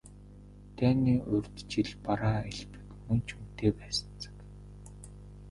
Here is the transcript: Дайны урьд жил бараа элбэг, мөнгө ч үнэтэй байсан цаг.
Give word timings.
Дайны 0.77 1.13
урьд 1.33 1.55
жил 1.71 1.89
бараа 2.05 2.39
элбэг, 2.51 2.85
мөнгө 3.05 3.23
ч 3.27 3.37
үнэтэй 3.37 3.71
байсан 3.79 4.09
цаг. 4.21 4.35